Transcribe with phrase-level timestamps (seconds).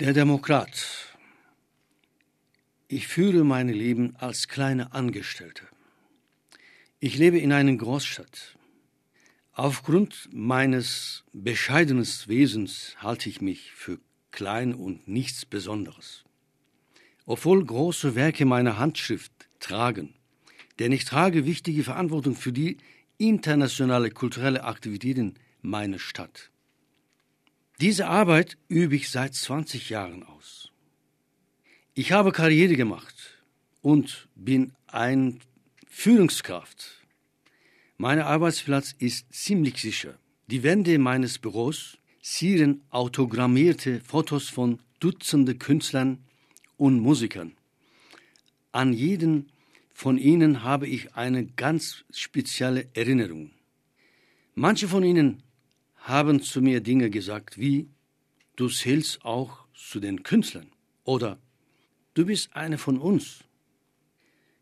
[0.00, 1.16] Der Demokrat.
[2.88, 5.68] Ich führe mein Leben als kleine Angestellte.
[6.98, 8.58] Ich lebe in einer Großstadt.
[9.52, 14.00] Aufgrund meines bescheidenen Wesens halte ich mich für
[14.32, 16.24] klein und nichts Besonderes.
[17.24, 20.12] Obwohl große Werke meine Handschrift tragen,
[20.80, 22.78] denn ich trage wichtige Verantwortung für die
[23.16, 26.50] internationale kulturelle Aktivitäten meiner Stadt.
[27.80, 30.70] Diese Arbeit übe ich seit 20 Jahren aus.
[31.94, 33.42] Ich habe Karriere gemacht
[33.82, 35.40] und bin ein
[35.88, 37.04] Führungskraft.
[37.96, 40.18] Mein Arbeitsplatz ist ziemlich sicher.
[40.46, 46.18] Die Wände meines Büros zieren autogrammierte Fotos von Dutzende Künstlern
[46.76, 47.56] und Musikern.
[48.72, 49.50] An jeden
[49.92, 53.50] von ihnen habe ich eine ganz spezielle Erinnerung.
[54.54, 55.43] Manche von ihnen
[56.04, 57.88] haben zu mir Dinge gesagt wie,
[58.56, 60.70] du zählst auch zu den Künstlern
[61.02, 61.38] oder
[62.12, 63.44] du bist eine von uns.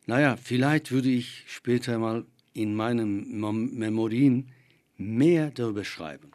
[0.07, 3.41] Naja, vielleicht würde ich später mal in meinen
[3.77, 4.53] Memorien
[4.97, 6.31] mehr darüber schreiben.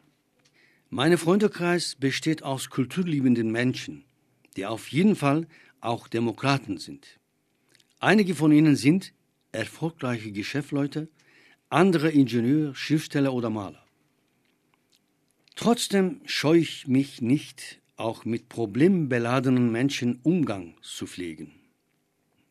[0.89, 4.03] Mein Freundekreis besteht aus kulturliebenden Menschen,
[4.57, 5.47] die auf jeden Fall
[5.79, 7.17] auch Demokraten sind.
[7.99, 9.13] Einige von ihnen sind
[9.53, 11.07] erfolgreiche Geschäftsleute,
[11.69, 13.86] andere Ingenieur, Schriftsteller oder Maler.
[15.57, 21.51] Trotzdem scheue ich mich nicht, auch mit problembeladenen Menschen Umgang zu pflegen.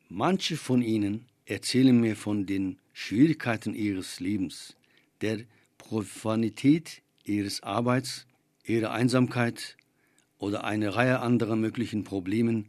[0.09, 4.75] Manche von ihnen erzählen mir von den Schwierigkeiten ihres Lebens,
[5.21, 5.45] der
[5.79, 8.27] Profanität ihres Arbeits,
[8.65, 9.77] ihrer Einsamkeit
[10.39, 12.67] oder eine Reihe anderer möglichen Problemen,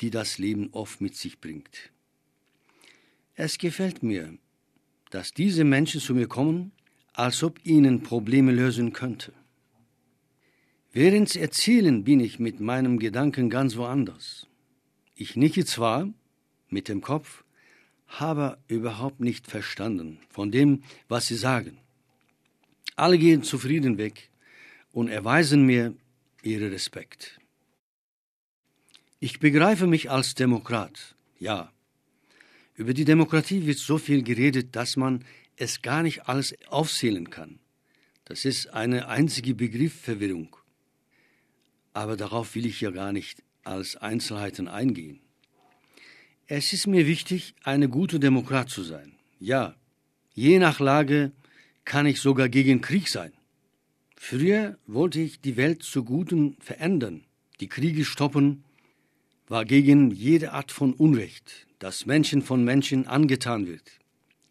[0.00, 1.90] die das Leben oft mit sich bringt.
[3.34, 4.38] Es gefällt mir,
[5.10, 6.70] dass diese Menschen zu mir kommen,
[7.12, 9.32] als ob ihnen Probleme lösen könnte.
[10.92, 14.48] Während sie erzählen, bin ich mit meinem Gedanken ganz woanders.
[15.14, 16.12] Ich nicke zwar
[16.68, 17.44] mit dem Kopf,
[18.08, 21.78] habe überhaupt nicht verstanden von dem, was sie sagen.
[22.96, 24.30] Alle gehen zufrieden weg
[24.90, 25.94] und erweisen mir
[26.42, 27.38] ihren Respekt.
[29.20, 31.70] Ich begreife mich als Demokrat, ja.
[32.74, 35.24] Über die Demokratie wird so viel geredet, dass man
[35.56, 37.60] es gar nicht alles aufzählen kann.
[38.24, 40.56] Das ist eine einzige Begriffverwirrung
[41.92, 45.20] aber darauf will ich ja gar nicht als Einzelheiten eingehen.
[46.46, 49.12] Es ist mir wichtig, eine gute Demokrat zu sein.
[49.38, 49.74] Ja,
[50.34, 51.32] je nach Lage
[51.84, 53.32] kann ich sogar gegen Krieg sein.
[54.16, 57.24] Früher wollte ich die Welt zu Guten verändern,
[57.60, 58.64] die Kriege stoppen,
[59.48, 63.90] war gegen jede Art von Unrecht, das Menschen von Menschen angetan wird,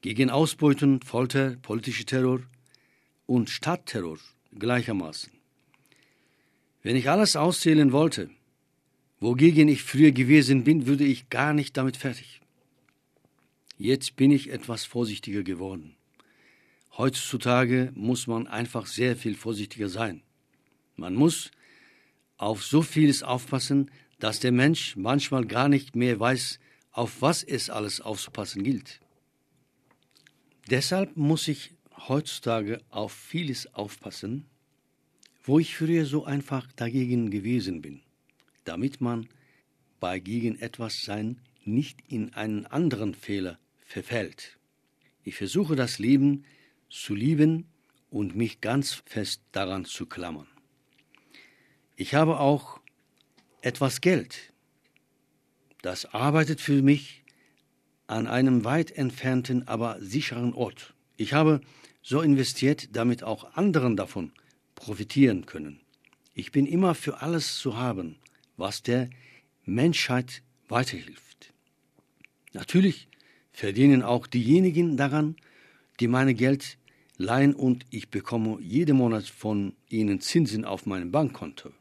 [0.01, 2.41] gegen Ausbeuten, Folter, politische Terror
[3.25, 4.17] und Stadtterror
[4.57, 5.38] gleichermaßen.
[6.81, 8.29] Wenn ich alles auszählen wollte,
[9.19, 12.41] wogegen ich früher gewesen bin, würde ich gar nicht damit fertig.
[13.77, 15.95] Jetzt bin ich etwas vorsichtiger geworden.
[16.97, 20.21] Heutzutage muss man einfach sehr viel vorsichtiger sein.
[20.95, 21.51] Man muss
[22.37, 26.59] auf so vieles aufpassen, dass der Mensch manchmal gar nicht mehr weiß,
[26.91, 28.99] auf was es alles aufzupassen gilt.
[30.69, 31.71] Deshalb muss ich
[32.07, 34.45] heutzutage auf vieles aufpassen,
[35.49, 38.01] wo ich früher so einfach dagegen gewesen bin,
[38.65, 39.27] damit man
[39.99, 44.59] bei gegen etwas sein nicht in einen anderen Fehler verfällt.
[45.23, 46.45] Ich versuche das Leben
[46.91, 47.65] zu lieben
[48.11, 50.45] und mich ganz fest daran zu klammern.
[51.95, 52.79] Ich habe auch
[53.61, 54.53] etwas Geld.
[55.81, 57.23] Das arbeitet für mich
[58.05, 60.93] an einem weit entfernten, aber sicheren Ort.
[61.17, 61.61] Ich habe
[62.03, 64.31] so investiert, damit auch anderen davon
[64.79, 65.81] profitieren können.
[66.33, 68.17] Ich bin immer für alles zu haben,
[68.57, 69.09] was der
[69.65, 71.53] Menschheit weiterhilft.
[72.53, 73.07] Natürlich
[73.51, 75.35] verdienen auch diejenigen daran,
[75.99, 76.77] die meine Geld
[77.17, 81.71] leihen und ich bekomme jeden Monat von ihnen Zinsen auf meinem Bankkonto.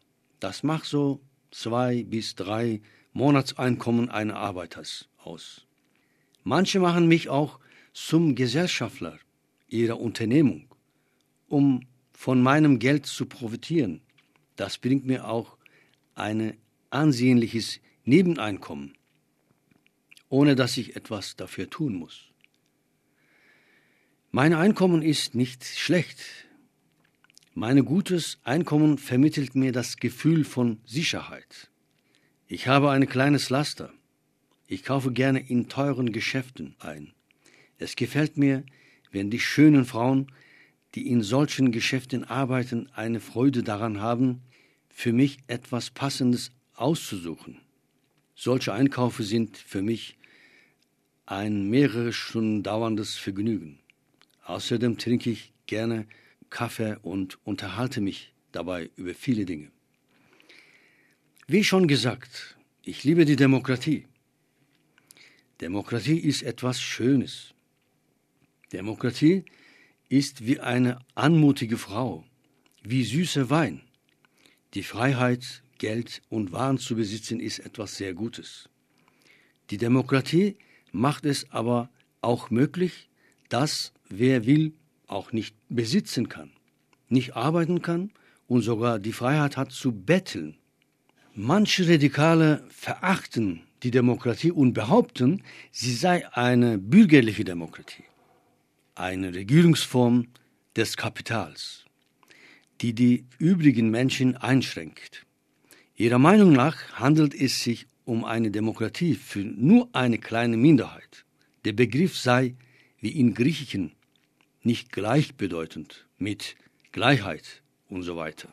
[0.41, 1.21] Das macht so
[1.51, 2.81] zwei bis drei
[3.13, 5.67] Monatseinkommen eines Arbeiters aus.
[6.43, 7.61] Manche machen mich auch
[7.93, 9.19] zum Gesellschafter
[9.69, 10.67] ihrer Unternehmung,
[11.49, 11.83] um
[12.19, 14.01] von meinem Geld zu profitieren.
[14.57, 15.57] Das bringt mir auch
[16.17, 16.57] ein
[16.91, 18.99] ansehnliches Nebeneinkommen,
[20.29, 22.25] ohne dass ich etwas dafür tun muss.
[24.33, 26.19] Mein Einkommen ist nicht schlecht.
[27.55, 31.71] Mein gutes Einkommen vermittelt mir das Gefühl von Sicherheit.
[32.49, 33.93] Ich habe ein kleines Laster.
[34.67, 37.13] Ich kaufe gerne in teuren Geschäften ein.
[37.79, 38.65] Es gefällt mir,
[39.13, 40.33] wenn die schönen Frauen
[40.99, 44.43] die in solchen Geschäften arbeiten, eine Freude daran haben,
[44.89, 47.61] für mich etwas Passendes auszusuchen.
[48.35, 50.17] Solche Einkäufe sind für mich
[51.25, 53.79] ein mehrere Stunden dauerndes Vergnügen.
[54.45, 56.09] Außerdem trinke ich gerne
[56.51, 59.71] Kaffee und unterhalte mich dabei über viele Dinge.
[61.47, 64.09] Wie schon gesagt, ich liebe die Demokratie.
[65.61, 67.55] Demokratie ist etwas Schönes.
[68.73, 69.45] Demokratie
[70.09, 72.25] ist wie eine anmutige Frau,
[72.83, 73.83] wie süßer Wein.
[74.75, 78.69] Die Freiheit, Geld und Waren zu besitzen, ist etwas sehr Gutes.
[79.71, 80.57] Die Demokratie
[80.93, 81.91] macht es aber
[82.21, 83.09] auch möglich,
[83.49, 84.73] dass wer will,
[85.07, 86.51] auch nicht besitzen kann,
[87.09, 88.11] nicht arbeiten kann
[88.47, 90.57] und sogar die Freiheit hat zu betteln.
[91.35, 98.05] Manche Radikale verachten die Demokratie und behaupten, sie sei eine bürgerliche Demokratie,
[98.99, 100.29] eine Regierungsform
[100.77, 101.85] des Kapitals,
[102.81, 105.25] die die übrigen Menschen einschränkt.
[105.97, 111.25] Ihrer Meinung nach handelt es sich um eine Demokratie für nur eine kleine Minderheit.
[111.65, 112.55] Der Begriff sei,
[113.01, 113.93] wie in Griechischen,
[114.63, 116.57] nicht gleichbedeutend mit
[116.93, 118.49] Gleichheit und so weiter.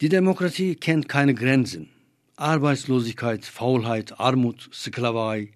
[0.00, 1.90] Die Demokratie kennt keine Grenzen.
[2.36, 5.52] Arbeitslosigkeit, Faulheit, Armut, Sklaverei,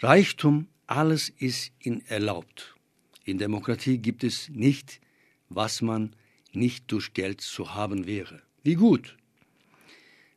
[0.00, 2.76] Reichtum, alles ist ihnen erlaubt.
[3.24, 5.00] In Demokratie gibt es nicht,
[5.48, 6.14] was man
[6.52, 8.42] nicht durch Geld zu haben wäre.
[8.62, 9.16] Wie gut.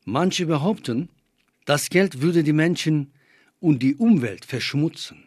[0.06, 1.10] Manche behaupten,
[1.66, 3.12] das Geld würde die Menschen
[3.60, 5.24] und die Umwelt verschmutzen.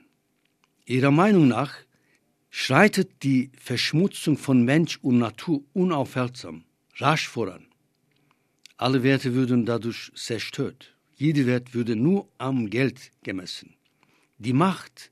[0.86, 1.74] Ihrer Meinung nach
[2.50, 6.64] schreitet die Verschmutzung von Mensch und Natur unaufhaltsam,
[6.96, 7.66] rasch voran.
[8.76, 10.94] Alle Werte würden dadurch zerstört.
[11.16, 13.74] Jeder Wert würde nur am Geld gemessen.
[14.38, 15.10] Die Macht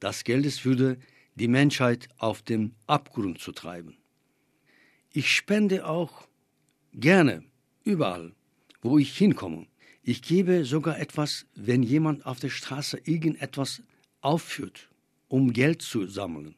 [0.00, 0.98] des Geldes würde
[1.38, 3.96] die Menschheit auf den Abgrund zu treiben.
[5.10, 6.28] Ich spende auch
[6.92, 7.44] gerne
[7.84, 8.34] überall,
[8.82, 9.66] wo ich hinkomme.
[10.02, 13.82] Ich gebe sogar etwas, wenn jemand auf der Straße irgendetwas
[14.20, 14.88] aufführt,
[15.28, 16.54] um Geld zu sammeln.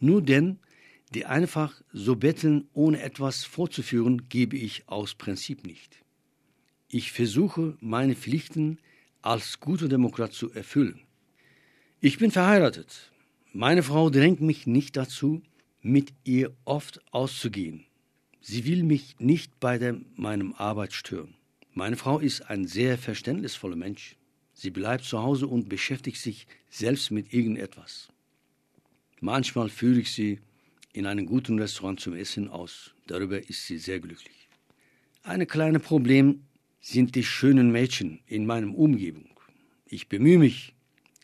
[0.00, 0.58] Nur denn,
[1.14, 6.04] die einfach so betteln, ohne etwas vorzuführen, gebe ich aus Prinzip nicht.
[6.88, 8.78] Ich versuche, meine Pflichten
[9.22, 11.00] als guter Demokrat zu erfüllen.
[12.00, 13.12] Ich bin verheiratet.
[13.60, 15.42] Meine Frau drängt mich nicht dazu,
[15.82, 17.86] mit ihr oft auszugehen.
[18.40, 21.34] Sie will mich nicht bei der, meinem Arbeit stören.
[21.74, 24.14] Meine Frau ist ein sehr verständnisvoller Mensch.
[24.54, 28.10] Sie bleibt zu Hause und beschäftigt sich selbst mit irgendetwas.
[29.18, 30.38] Manchmal führe ich sie
[30.92, 32.94] in einem guten Restaurant zum Essen aus.
[33.08, 34.48] Darüber ist sie sehr glücklich.
[35.24, 36.44] Ein kleines Problem
[36.80, 39.30] sind die schönen Mädchen in meiner Umgebung.
[39.84, 40.76] Ich bemühe mich,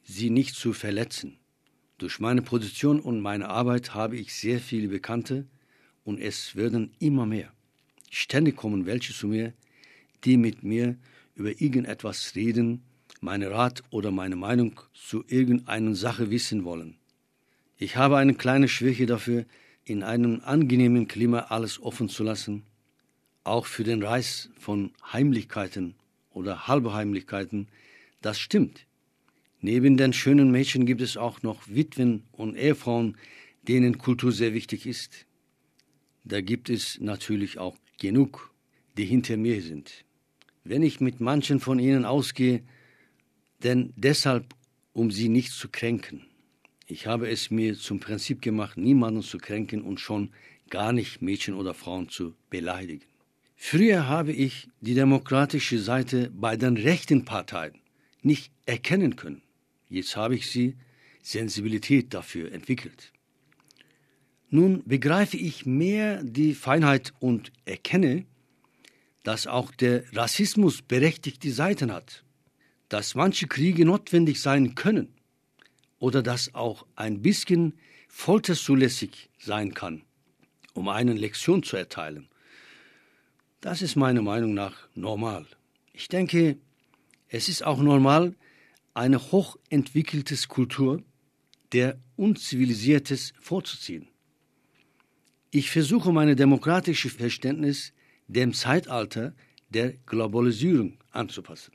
[0.02, 1.38] sie nicht zu verletzen.
[2.04, 5.46] Durch meine Position und meine Arbeit habe ich sehr viele Bekannte
[6.04, 7.50] und es werden immer mehr.
[8.10, 9.54] Ständig kommen welche zu mir,
[10.22, 10.98] die mit mir
[11.34, 12.82] über irgendetwas reden,
[13.22, 16.98] meine Rat oder meine Meinung zu irgendeiner Sache wissen wollen.
[17.78, 19.46] Ich habe eine kleine Schwäche dafür,
[19.86, 22.64] in einem angenehmen Klima alles offen zu lassen,
[23.44, 25.94] auch für den Reis von Heimlichkeiten
[26.34, 27.68] oder Halbheimlichkeiten,
[28.20, 28.84] das stimmt.
[29.66, 33.16] Neben den schönen Mädchen gibt es auch noch Witwen und Ehefrauen,
[33.66, 35.24] denen Kultur sehr wichtig ist.
[36.22, 38.52] Da gibt es natürlich auch genug,
[38.98, 40.04] die hinter mir sind.
[40.64, 42.62] Wenn ich mit manchen von ihnen ausgehe,
[43.62, 44.54] denn deshalb,
[44.92, 46.26] um sie nicht zu kränken.
[46.86, 50.28] Ich habe es mir zum Prinzip gemacht, niemanden zu kränken und schon
[50.68, 53.06] gar nicht Mädchen oder Frauen zu beleidigen.
[53.56, 57.80] Früher habe ich die demokratische Seite bei den rechten Parteien
[58.20, 59.40] nicht erkennen können.
[59.88, 60.76] Jetzt habe ich sie
[61.22, 63.12] Sensibilität dafür entwickelt.
[64.50, 68.26] Nun begreife ich mehr die Feinheit und erkenne,
[69.24, 72.24] dass auch der Rassismus berechtigte Seiten hat,
[72.88, 75.08] dass manche Kriege notwendig sein können
[75.98, 77.74] oder dass auch ein bisschen
[78.08, 80.02] Folter zulässig sein kann,
[80.74, 82.28] um eine Lektion zu erteilen.
[83.60, 85.46] Das ist meiner Meinung nach normal.
[85.94, 86.58] Ich denke,
[87.28, 88.34] es ist auch normal,
[88.94, 91.02] eine hochentwickelte Kultur
[91.72, 94.08] der Unzivilisiertes vorzuziehen.
[95.50, 97.92] Ich versuche meine demokratische Verständnis
[98.28, 99.34] dem Zeitalter
[99.68, 101.72] der Globalisierung anzupassen.